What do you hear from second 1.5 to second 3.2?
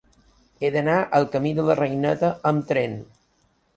de la Reineta amb tren.